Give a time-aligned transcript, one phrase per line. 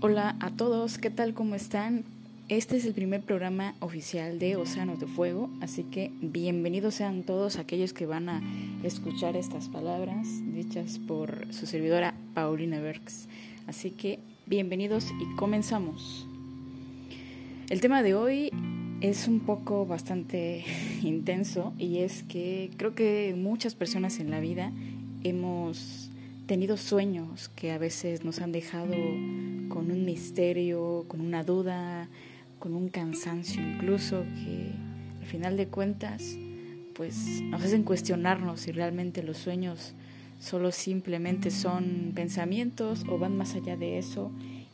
[0.00, 1.34] Hola a todos, ¿qué tal?
[1.34, 2.04] ¿Cómo están?
[2.48, 7.58] Este es el primer programa oficial de Océanos de Fuego, así que bienvenidos sean todos
[7.58, 8.40] aquellos que van a
[8.84, 13.26] escuchar estas palabras dichas por su servidora Paulina Berks.
[13.66, 16.28] Así que bienvenidos y comenzamos.
[17.68, 18.52] El tema de hoy
[19.00, 20.64] es un poco bastante
[21.02, 24.70] intenso y es que creo que muchas personas en la vida
[25.24, 26.08] hemos
[26.46, 28.94] tenido sueños que a veces nos han dejado
[29.68, 32.08] con un misterio, con una duda,
[32.58, 34.72] con un cansancio incluso que
[35.20, 36.36] al final de cuentas
[36.94, 39.94] pues nos hacen cuestionarnos si realmente los sueños
[40.40, 44.32] solo simplemente son pensamientos o van más allá de eso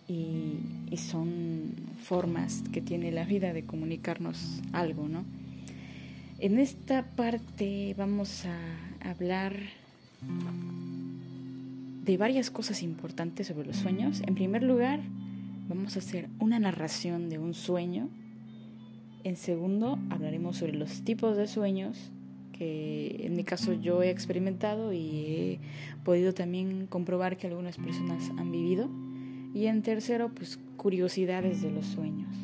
[0.08, 0.58] y,
[0.90, 5.24] y son formas que tiene la vida de comunicarnos algo, ¿no?
[6.38, 9.54] En esta parte vamos a hablar
[12.04, 14.22] de varias cosas importantes sobre los sueños.
[14.27, 15.00] En primer lugar,
[15.69, 18.10] vamos a hacer una narración de un sueño.
[19.22, 22.12] En segundo, hablaremos sobre los tipos de sueños
[22.52, 25.60] que en mi caso yo he experimentado y he
[26.05, 28.88] podido también comprobar que algunas personas han vivido.
[29.55, 32.34] Y en tercero, pues curiosidades de los sueños.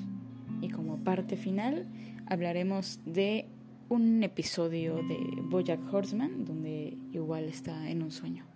[0.62, 1.86] Y como parte final,
[2.27, 3.44] hablaremos de
[3.88, 8.50] un episodio de Bojack Horseman, donde igual está en un sueño.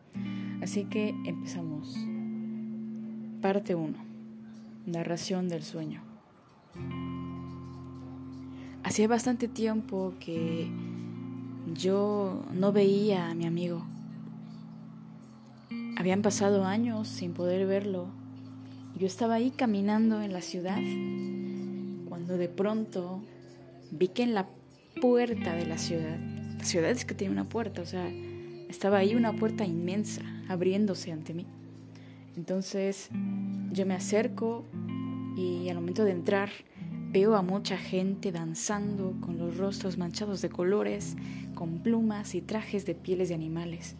[0.64, 1.94] Así que empezamos.
[3.40, 3.96] Parte 1.
[4.86, 6.02] Narración del sueño.
[8.82, 10.68] Hacía bastante tiempo que
[11.74, 13.84] yo no veía a mi amigo.
[15.96, 18.08] Habían pasado años sin poder verlo
[18.96, 20.78] yo estaba ahí caminando en la ciudad
[22.08, 23.22] cuando de pronto
[23.90, 24.46] vi que en la
[25.00, 26.16] puerta de la ciudad,
[26.58, 28.08] la ciudad es que tiene una puerta, o sea,
[28.74, 31.46] estaba ahí una puerta inmensa abriéndose ante mí.
[32.36, 33.08] Entonces
[33.72, 34.64] yo me acerco
[35.36, 36.50] y al momento de entrar
[37.12, 41.16] veo a mucha gente danzando con los rostros manchados de colores,
[41.54, 43.94] con plumas y trajes de pieles de animales.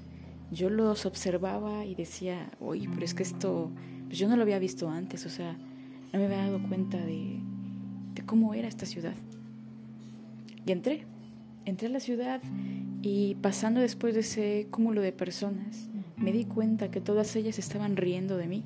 [0.50, 3.70] Yo los observaba y decía, oye, pero es que esto
[4.06, 5.56] pues yo no lo había visto antes, o sea,
[6.12, 7.38] no me había dado cuenta de,
[8.12, 9.14] de cómo era esta ciudad.
[10.66, 11.06] Y entré,
[11.64, 12.40] entré a la ciudad
[13.02, 17.96] y pasando después de ese cúmulo de personas, me di cuenta que todas ellas estaban
[17.96, 18.64] riendo de mí,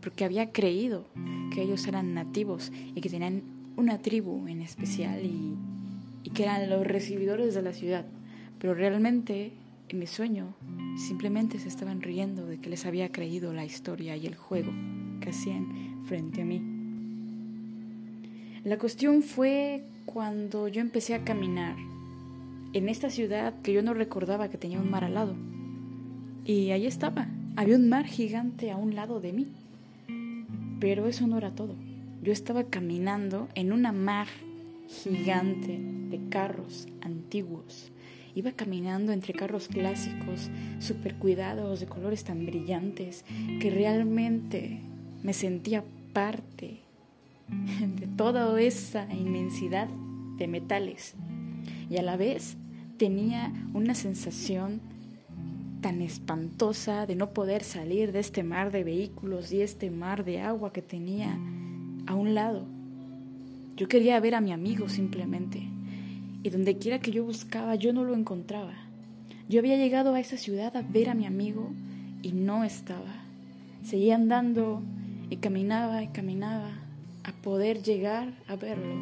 [0.00, 1.06] porque había creído
[1.52, 3.42] que ellos eran nativos y que tenían
[3.76, 5.54] una tribu en especial y,
[6.22, 8.06] y que eran los recibidores de la ciudad.
[8.58, 9.52] Pero realmente
[9.88, 10.54] en mi sueño
[10.96, 14.72] simplemente se estaban riendo de que les había creído la historia y el juego
[15.20, 16.62] que hacían frente a mí.
[18.64, 21.76] La cuestión fue cuando yo empecé a caminar
[22.74, 25.34] en esta ciudad que yo no recordaba que tenía un mar al lado.
[26.44, 29.46] Y ahí estaba, había un mar gigante a un lado de mí.
[30.80, 31.74] Pero eso no era todo.
[32.22, 34.26] Yo estaba caminando en una mar
[34.88, 35.78] gigante
[36.10, 37.90] de carros antiguos
[38.36, 43.24] Iba caminando entre carros clásicos, super cuidados, de colores tan brillantes,
[43.60, 44.80] que realmente
[45.22, 46.80] me sentía parte
[47.96, 49.86] de toda esa inmensidad
[50.36, 51.14] de metales.
[51.88, 52.56] Y a la vez
[52.96, 54.80] tenía una sensación
[55.80, 60.40] tan espantosa de no poder salir de este mar de vehículos y este mar de
[60.40, 61.38] agua que tenía
[62.06, 62.64] a un lado.
[63.76, 65.62] Yo quería ver a mi amigo simplemente
[66.42, 68.74] y donde quiera que yo buscaba yo no lo encontraba.
[69.48, 71.70] Yo había llegado a esa ciudad a ver a mi amigo
[72.22, 73.24] y no estaba.
[73.84, 74.82] Seguía andando
[75.28, 76.70] y caminaba y caminaba
[77.24, 78.94] a poder llegar a verlo.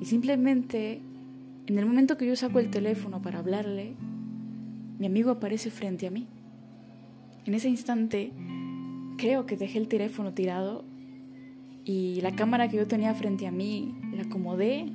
[0.00, 1.00] Y simplemente,
[1.66, 3.94] en el momento que yo saco el teléfono para hablarle,
[4.98, 6.26] mi amigo aparece frente a mí.
[7.44, 8.32] En ese instante,
[9.18, 10.84] creo que dejé el teléfono tirado
[11.84, 14.90] y la cámara que yo tenía frente a mí la acomodé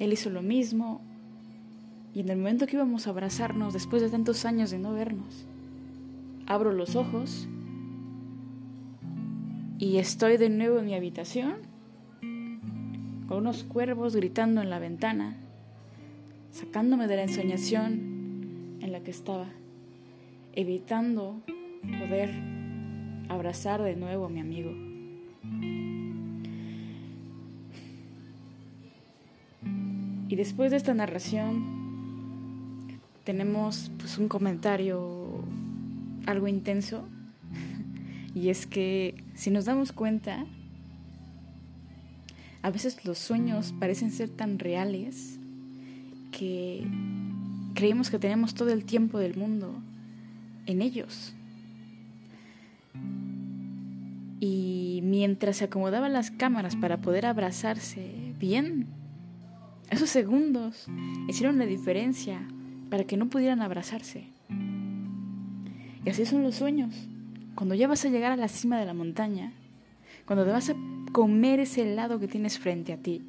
[0.00, 1.00] él hizo lo mismo.
[2.12, 5.46] Y en el momento que íbamos a abrazarnos, después de tantos años de no vernos,
[6.46, 7.46] abro los ojos
[9.78, 11.54] y estoy de nuevo en mi habitación
[13.28, 15.36] con unos cuervos gritando en la ventana,
[16.52, 19.48] sacándome de la ensoñación en la que estaba,
[20.52, 21.42] evitando
[21.98, 22.30] poder
[23.28, 24.72] abrazar de nuevo a mi amigo.
[30.28, 31.80] Y después de esta narración
[33.24, 35.42] tenemos pues un comentario
[36.26, 37.04] algo intenso
[38.34, 40.46] y es que si nos damos cuenta
[42.62, 45.39] a veces los sueños parecen ser tan reales
[46.40, 46.86] que
[47.74, 49.74] creemos que tenemos todo el tiempo del mundo
[50.64, 51.34] en ellos.
[54.40, 58.86] Y mientras se acomodaban las cámaras para poder abrazarse bien,
[59.90, 60.86] esos segundos
[61.28, 62.40] hicieron la diferencia
[62.88, 64.24] para que no pudieran abrazarse.
[66.06, 66.94] Y así son los sueños.
[67.54, 69.52] Cuando ya vas a llegar a la cima de la montaña,
[70.24, 70.74] cuando te vas a
[71.12, 73.20] comer ese helado que tienes frente a ti,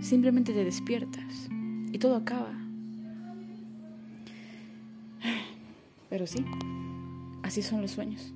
[0.00, 1.48] simplemente te despiertas
[1.96, 2.52] y todo acaba.
[6.10, 6.44] Pero sí,
[7.42, 8.34] así son los sueños.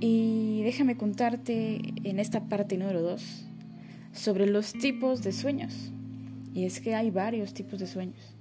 [0.00, 3.46] Y déjame contarte en esta parte número 2
[4.12, 5.92] sobre los tipos de sueños.
[6.54, 8.34] Y es que hay varios tipos de sueños.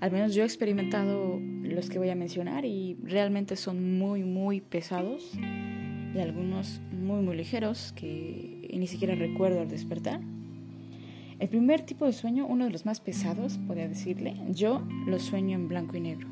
[0.00, 4.60] Al menos yo he experimentado los que voy a mencionar y realmente son muy, muy
[4.60, 5.30] pesados
[6.12, 10.20] y algunos muy, muy ligeros que ni siquiera recuerdo al despertar.
[11.42, 15.56] El primer tipo de sueño, uno de los más pesados, podría decirle, yo lo sueño
[15.56, 16.28] en blanco y negro.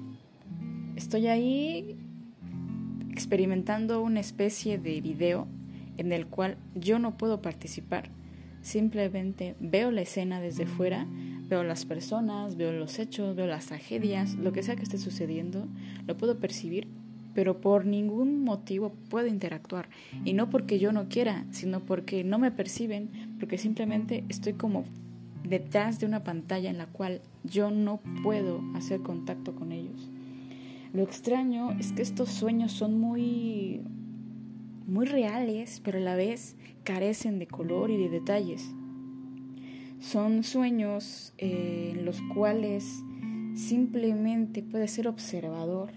[0.94, 1.96] Estoy ahí
[3.10, 5.48] experimentando una especie de video
[5.96, 8.12] en el cual yo no puedo participar.
[8.62, 11.08] Simplemente veo la escena desde fuera,
[11.48, 15.66] veo las personas, veo los hechos, veo las tragedias, lo que sea que esté sucediendo,
[16.06, 16.86] lo puedo percibir,
[17.34, 19.88] pero por ningún motivo puedo interactuar.
[20.24, 24.84] Y no porque yo no quiera, sino porque no me perciben, porque simplemente estoy como
[25.42, 30.10] detrás de una pantalla en la cual yo no puedo hacer contacto con ellos.
[30.92, 33.80] Lo extraño es que estos sueños son muy
[34.86, 38.74] muy reales, pero a la vez carecen de color y de detalles.
[40.00, 43.04] Son sueños eh, en los cuales
[43.54, 45.90] simplemente puedes ser observador,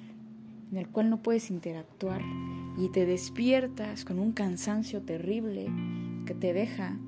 [0.72, 2.22] en el cual no puedes interactuar
[2.78, 5.68] y te despiertas con un cansancio terrible
[6.26, 7.00] que te deja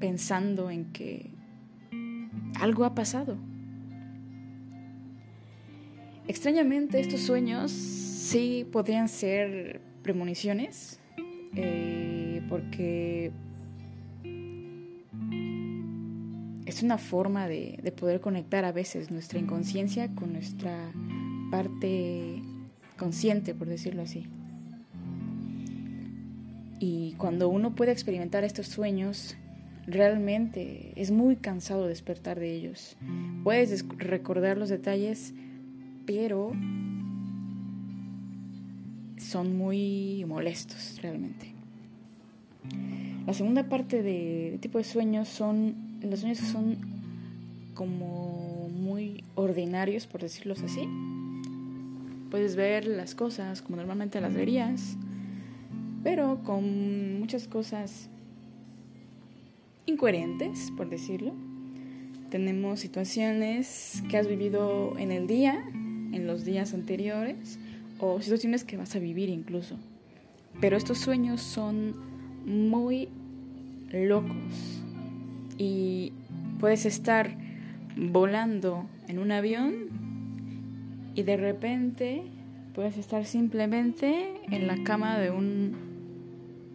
[0.00, 1.30] pensando en que
[2.60, 3.36] algo ha pasado.
[6.26, 10.98] Extrañamente estos sueños sí podrían ser premoniciones,
[11.54, 13.30] eh, porque
[16.64, 20.90] es una forma de, de, poder conectar a veces nuestra inconsciencia con nuestra
[21.50, 22.42] parte
[22.96, 24.26] consciente, por decirlo así.
[26.80, 29.36] Y cuando uno puede experimentar estos sueños,
[29.86, 32.96] realmente es muy cansado despertar de ellos.
[33.42, 35.34] Puedes recordar los detalles,
[36.06, 36.52] pero
[39.18, 41.52] son muy molestos realmente.
[43.26, 46.76] La segunda parte de, tipo de sueños son los sueños que son
[47.74, 50.86] como muy ordinarios, por decirlos así.
[52.30, 54.96] Puedes ver las cosas como normalmente las verías,
[56.02, 58.10] pero con muchas cosas
[59.86, 61.34] incoherentes, por decirlo.
[62.30, 65.64] Tenemos situaciones que has vivido en el día
[66.14, 67.58] en los días anteriores
[67.98, 69.76] o situaciones que vas a vivir incluso.
[70.60, 71.94] Pero estos sueños son
[72.46, 73.08] muy
[73.90, 74.82] locos
[75.58, 76.12] y
[76.60, 77.36] puedes estar
[77.96, 79.74] volando en un avión
[81.14, 82.22] y de repente
[82.74, 85.74] puedes estar simplemente en la cama de un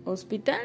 [0.05, 0.59] hospital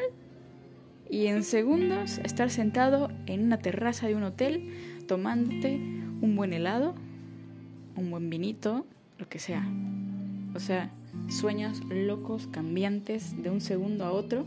[1.15, 4.69] y en segundos estar sentado en una terraza de un hotel
[5.07, 5.77] tomándote
[6.21, 6.93] un buen helado
[7.95, 8.85] un buen vinito,
[9.17, 9.65] lo que sea.
[10.53, 10.91] O sea,
[11.29, 14.45] sueños locos, cambiantes de un segundo a otro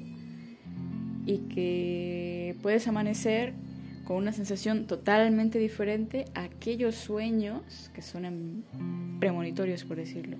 [1.24, 3.54] y que puedes amanecer
[4.04, 8.64] con una sensación totalmente diferente a aquellos sueños que son
[9.18, 10.36] premonitorios, por decirlo.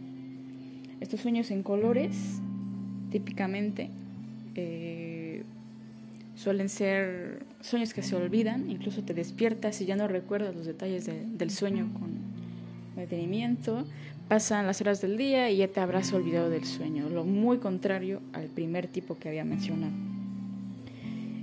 [1.01, 2.43] Estos sueños en colores,
[3.11, 3.89] típicamente,
[4.55, 5.08] eh,
[6.39, 11.07] suelen ser sueños que se olvidan, incluso te despiertas y ya no recuerdas los detalles
[11.07, 12.11] del sueño con
[12.95, 13.85] detenimiento,
[14.29, 18.21] pasan las horas del día y ya te habrás olvidado del sueño, lo muy contrario
[18.33, 19.93] al primer tipo que había mencionado.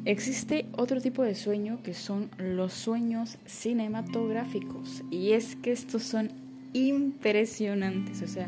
[0.06, 6.30] Existe otro tipo de sueño que son los sueños cinematográficos y es que estos son
[6.72, 8.48] impresionantes, o sea,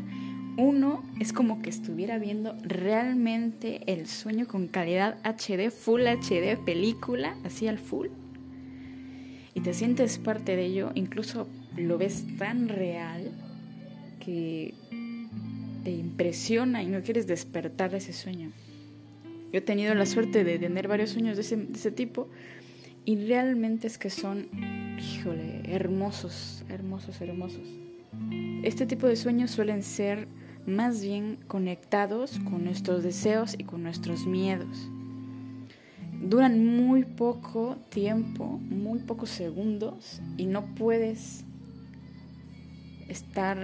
[0.58, 7.36] uno es como que estuviera viendo realmente el sueño con calidad HD, full HD, película,
[7.44, 8.08] así al full.
[9.54, 13.30] Y te sientes parte de ello, incluso lo ves tan real
[14.18, 14.74] que
[15.84, 18.50] te impresiona y no quieres despertar de ese sueño.
[19.52, 22.28] Yo he tenido la suerte de tener varios sueños de ese, de ese tipo
[23.04, 24.48] y realmente es que son,
[24.98, 27.62] híjole, hermosos, hermosos, hermosos.
[28.64, 30.26] Este tipo de sueños suelen ser
[30.68, 34.88] más bien conectados con nuestros deseos y con nuestros miedos.
[36.22, 41.44] Duran muy poco tiempo, muy pocos segundos y no puedes
[43.08, 43.58] estar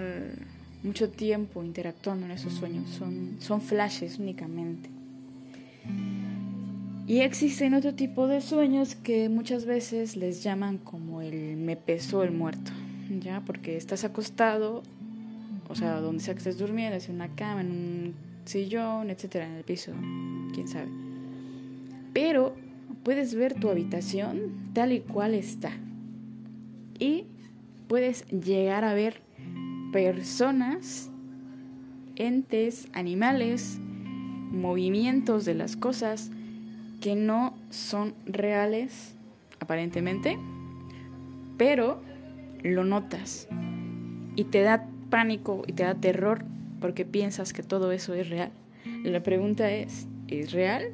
[0.82, 4.88] mucho tiempo interactuando en esos sueños, son, son flashes únicamente.
[7.06, 12.22] Y existen otro tipo de sueños que muchas veces les llaman como el me pesó
[12.22, 12.72] el muerto,
[13.20, 13.42] ¿ya?
[13.44, 14.82] Porque estás acostado,
[15.74, 18.14] o sea, donde sea que estés durmiendo, en una cama, en un
[18.44, 19.90] sillón, etcétera, en el piso,
[20.52, 20.86] quién sabe.
[22.12, 22.54] Pero
[23.02, 25.72] puedes ver tu habitación tal y cual está.
[27.00, 27.24] Y
[27.88, 29.20] puedes llegar a ver
[29.92, 31.10] personas,
[32.14, 33.80] entes, animales,
[34.52, 36.30] movimientos de las cosas
[37.00, 39.16] que no son reales
[39.58, 40.38] aparentemente,
[41.58, 42.00] pero
[42.62, 43.48] lo notas
[44.36, 46.44] y te da pánico y te da terror
[46.80, 48.50] porque piensas que todo eso es real.
[49.04, 50.86] La pregunta es, ¿es real?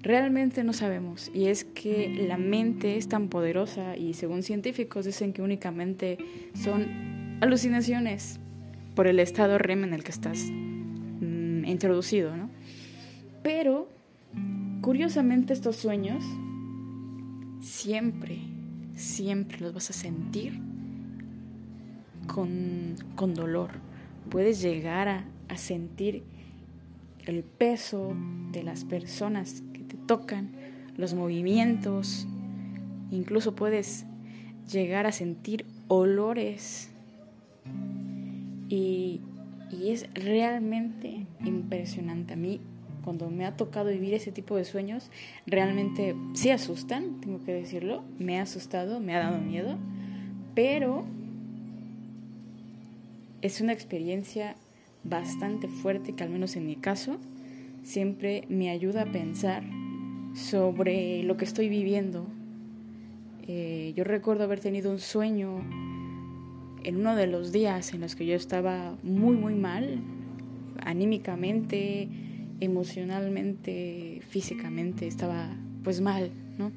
[0.00, 5.32] Realmente no sabemos y es que la mente es tan poderosa y según científicos dicen
[5.32, 6.18] que únicamente
[6.60, 8.40] son alucinaciones
[8.96, 12.50] por el estado REM en el que estás mm, introducido, ¿no?
[13.44, 13.88] Pero
[14.80, 16.24] curiosamente estos sueños
[17.60, 18.40] siempre,
[18.96, 20.71] siempre los vas a sentir
[22.26, 23.70] con, con dolor.
[24.30, 26.22] Puedes llegar a, a sentir
[27.26, 28.14] el peso
[28.50, 29.62] de las personas
[30.06, 30.50] tocan,
[30.96, 32.26] los movimientos,
[33.10, 34.04] incluso puedes
[34.70, 36.90] llegar a sentir olores
[38.68, 39.20] y,
[39.70, 42.34] y es realmente impresionante.
[42.34, 42.60] A mí,
[43.04, 45.10] cuando me ha tocado vivir ese tipo de sueños,
[45.46, 49.76] realmente sí asustan, tengo que decirlo, me ha asustado, me ha dado miedo,
[50.54, 51.04] pero
[53.42, 54.56] es una experiencia
[55.04, 57.18] bastante fuerte que al menos en mi caso
[57.82, 59.64] siempre me ayuda a pensar
[60.34, 62.26] sobre lo que estoy viviendo.
[63.48, 65.58] Eh, yo recuerdo haber tenido un sueño
[66.84, 70.00] en uno de los días en los que yo estaba muy, muy mal,
[70.84, 72.08] anímicamente,
[72.60, 76.70] emocionalmente, físicamente, estaba pues mal, ¿no?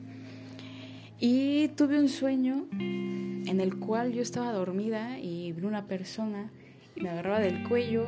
[1.19, 6.51] Y tuve un sueño en el cual yo estaba dormida y vi una persona
[6.95, 8.07] y me agarraba del cuello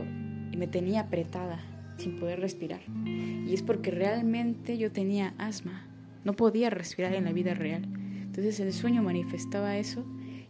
[0.52, 1.60] y me tenía apretada
[1.98, 2.82] sin poder respirar.
[3.06, 5.88] Y es porque realmente yo tenía asma,
[6.26, 7.84] no podía respirar en la vida real.
[8.22, 10.06] Entonces el sueño manifestaba eso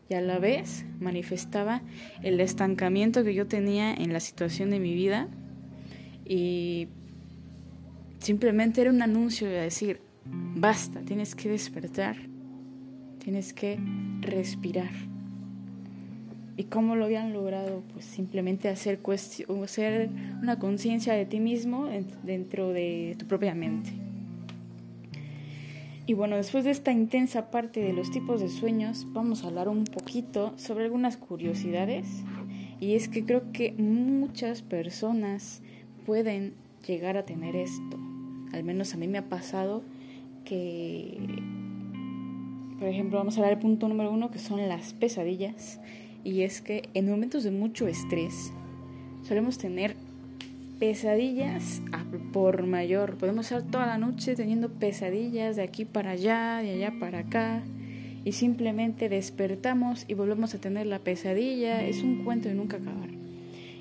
[0.10, 1.82] y a la vez manifestaba
[2.24, 5.28] el estancamiento que yo tenía en la situación de mi vida
[6.26, 6.88] y
[8.20, 12.18] simplemente era un anuncio de decir, basta, tienes que despertar,
[13.27, 13.77] tienes que
[14.22, 14.89] respirar.
[16.55, 17.84] ¿Y cómo lo habían logrado?
[17.91, 19.01] Pues simplemente hacer,
[19.62, 20.10] hacer
[20.41, 21.89] una conciencia de ti mismo
[22.24, 23.89] dentro de tu propia mente.
[26.05, 29.67] Y bueno, después de esta intensa parte de los tipos de sueños, vamos a hablar
[29.67, 32.07] un poquito sobre algunas curiosidades.
[32.79, 35.62] Y es que creo que muchas personas
[36.05, 36.53] pueden
[36.88, 38.00] llegar a tener esto.
[38.53, 39.84] Al menos a mí me ha pasado
[40.46, 41.41] que,
[42.79, 45.79] por ejemplo, vamos a hablar del punto número uno, que son las pesadillas
[46.24, 48.51] y es que en momentos de mucho estrés
[49.24, 49.96] solemos tener
[50.79, 51.81] pesadillas
[52.34, 53.15] por mayor.
[53.15, 57.63] Podemos estar toda la noche teniendo pesadillas de aquí para allá, de allá para acá,
[58.24, 61.84] y simplemente despertamos y volvemos a tener la pesadilla.
[61.84, 63.10] Es un cuento de nunca acabar.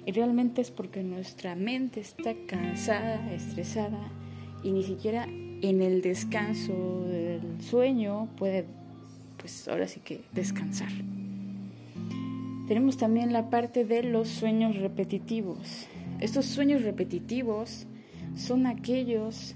[0.06, 4.08] Y realmente es porque nuestra mente está cansada, estresada,
[4.62, 5.26] y ni siquiera
[5.62, 8.66] en el descanso del sueño puede,
[9.46, 10.88] pues ahora sí que descansar.
[12.66, 15.86] Tenemos también la parte de los sueños repetitivos.
[16.18, 17.86] Estos sueños repetitivos
[18.34, 19.54] son aquellos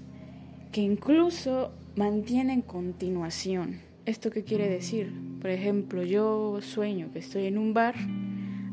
[0.71, 3.81] que incluso mantienen continuación.
[4.05, 5.11] ¿Esto qué quiere decir?
[5.41, 7.95] Por ejemplo, yo sueño que estoy en un bar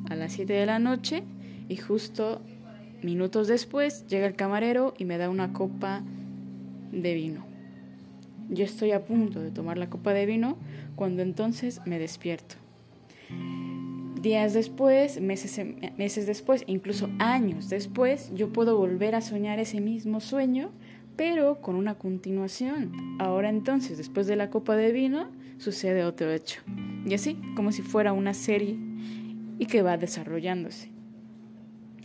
[0.08, 1.24] a las 7 de la noche
[1.68, 2.42] y justo
[3.02, 6.00] minutos después llega el camarero y me da una copa
[6.92, 7.44] de vino.
[8.50, 10.56] Yo estoy a punto de tomar la copa de vino
[10.98, 12.56] cuando entonces me despierto.
[14.20, 15.64] Días después, meses,
[15.96, 20.72] meses después, incluso años después, yo puedo volver a soñar ese mismo sueño,
[21.14, 23.16] pero con una continuación.
[23.20, 25.28] Ahora entonces, después de la copa de vino,
[25.58, 26.62] sucede otro hecho.
[27.06, 28.76] Y así, como si fuera una serie
[29.56, 30.90] y que va desarrollándose.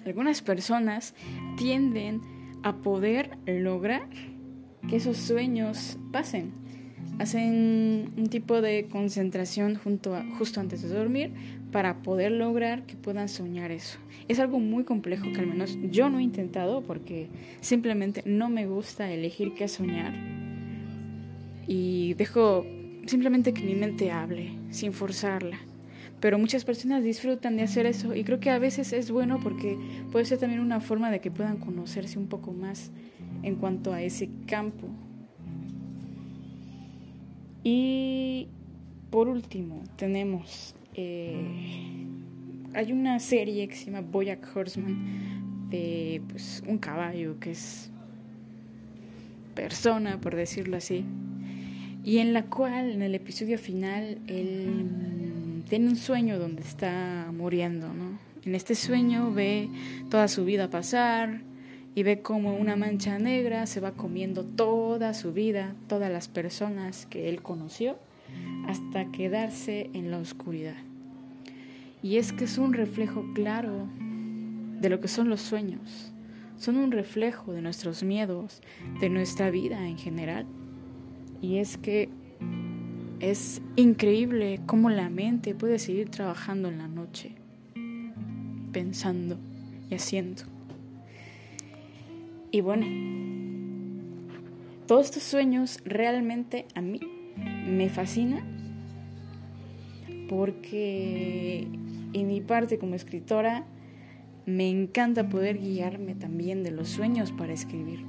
[0.05, 1.15] Algunas personas
[1.57, 2.21] tienden
[2.61, 4.07] a poder lograr
[4.87, 6.62] que esos sueños pasen.
[7.19, 11.31] Hacen un tipo de concentración junto justo antes de dormir
[11.71, 13.97] para poder lograr que puedan soñar eso.
[14.27, 17.29] Es algo muy complejo que al menos yo no he intentado porque
[17.61, 20.13] simplemente no me gusta elegir qué soñar
[21.67, 22.65] y dejo
[23.05, 25.59] simplemente que mi mente hable sin forzarla.
[26.19, 29.77] pero muchas personas disfrutan de hacer eso y creo que a veces es bueno porque
[30.09, 32.91] puede ser también una forma de que puedan conocerse un poco más
[33.41, 34.87] en cuanto a ese campo.
[37.63, 38.47] Y
[39.09, 41.35] por último tenemos, eh,
[42.73, 47.89] hay una serie que se llama Boyack Horseman de pues, un caballo que es
[49.55, 51.05] persona, por decirlo así,
[52.03, 57.93] y en la cual en el episodio final él tiene un sueño donde está muriendo,
[57.93, 58.19] ¿no?
[58.45, 59.69] En este sueño ve
[60.09, 61.41] toda su vida pasar
[61.95, 67.05] y ve como una mancha negra se va comiendo toda su vida, todas las personas
[67.05, 67.97] que él conoció,
[68.67, 70.75] hasta quedarse en la oscuridad.
[72.01, 73.87] Y es que es un reflejo claro
[74.81, 76.11] de lo que son los sueños.
[76.57, 78.61] Son un reflejo de nuestros miedos,
[78.99, 80.45] de nuestra vida en general.
[81.41, 82.09] Y es que
[83.19, 87.35] es increíble cómo la mente puede seguir trabajando en la noche,
[88.71, 89.37] pensando
[89.89, 90.52] y haciendo.
[92.53, 92.85] Y bueno,
[94.85, 96.99] todos estos sueños realmente a mí
[97.67, 98.43] me fascinan
[100.29, 101.67] porque
[102.13, 103.65] en mi parte como escritora
[104.45, 108.05] me encanta poder guiarme también de los sueños para escribir.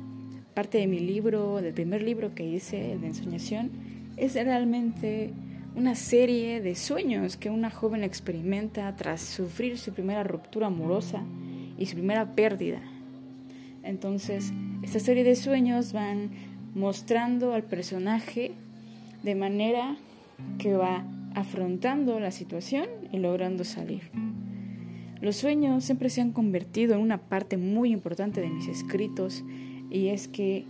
[0.53, 3.71] Parte de mi libro, del primer libro que hice de ensoñación,
[4.19, 5.33] es realmente
[5.75, 11.23] una serie de sueños que una joven experimenta tras sufrir su primera ruptura amorosa
[11.79, 12.83] y su primera pérdida.
[13.85, 16.31] Entonces, esta serie de sueños van
[16.75, 18.53] mostrando al personaje
[19.23, 19.97] de manera
[20.59, 24.11] que va afrontando la situación y logrando salir.
[25.21, 29.45] Los sueños siempre se han convertido en una parte muy importante de mis escritos
[29.91, 30.65] y es que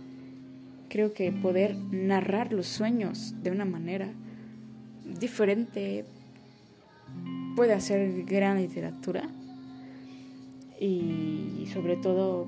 [0.89, 4.09] creo que poder narrar los sueños de una manera
[5.19, 6.05] diferente
[7.55, 9.29] puede hacer gran literatura
[10.79, 12.47] y sobre todo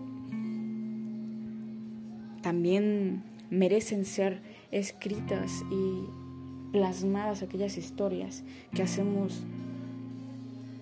[2.48, 4.40] también merecen ser
[4.72, 9.44] escritas y plasmadas aquellas historias que hacemos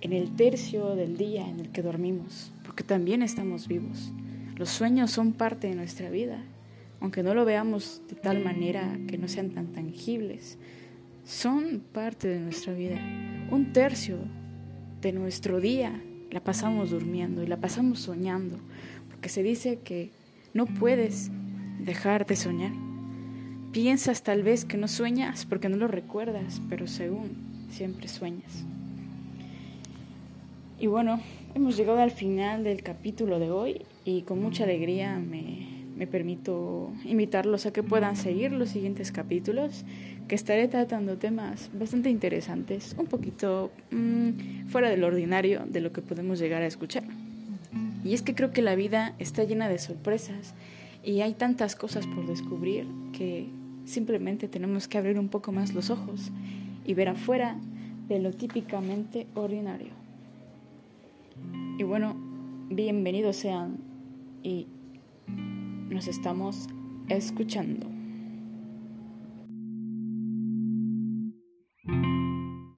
[0.01, 4.11] en el tercio del día en el que dormimos, porque también estamos vivos.
[4.57, 6.43] Los sueños son parte de nuestra vida
[7.01, 10.57] aunque no lo veamos de tal manera que no sean tan tangibles,
[11.25, 12.99] son parte de nuestra vida.
[13.51, 14.17] Un tercio
[15.01, 16.01] de nuestro día
[16.31, 18.57] la pasamos durmiendo y la pasamos soñando,
[19.09, 20.11] porque se dice que
[20.53, 21.29] no puedes
[21.85, 22.71] dejar de soñar.
[23.71, 27.31] Piensas tal vez que no sueñas porque no lo recuerdas, pero según
[27.69, 28.65] siempre sueñas.
[30.79, 31.21] Y bueno,
[31.53, 36.91] hemos llegado al final del capítulo de hoy y con mucha alegría me me permito
[37.05, 39.85] invitarlos a que puedan seguir los siguientes capítulos,
[40.27, 46.01] que estaré tratando temas bastante interesantes, un poquito mm, fuera del ordinario de lo que
[46.01, 47.03] podemos llegar a escuchar.
[48.03, 50.53] Y es que creo que la vida está llena de sorpresas
[51.05, 53.47] y hay tantas cosas por descubrir que
[53.85, 56.31] simplemente tenemos que abrir un poco más los ojos
[56.83, 57.57] y ver afuera
[58.07, 59.93] de lo típicamente ordinario.
[61.77, 62.15] Y bueno,
[62.69, 63.77] bienvenidos sean
[64.41, 64.67] y
[65.89, 66.67] nos estamos
[67.07, 67.94] escuchando.